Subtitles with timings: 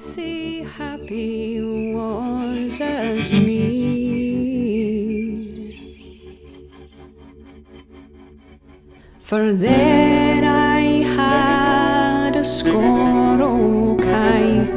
[0.00, 1.60] the happy
[1.92, 3.90] was as me.
[9.20, 14.68] For there I had a score o kai,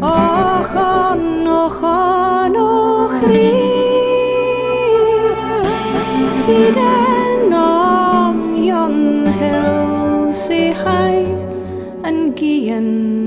[0.00, 1.22] ochon,
[1.62, 3.54] ochon, ochri.
[6.42, 11.26] Fiden on yon hill say high
[12.04, 13.26] and gian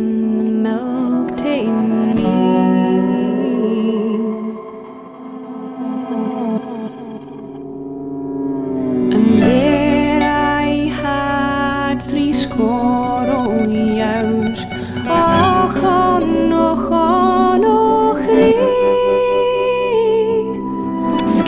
[0.60, 0.99] tame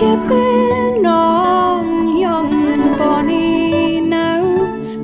[0.01, 4.95] skipping on young Bonnie nose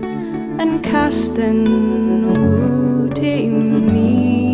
[0.59, 4.47] and casting wood in me.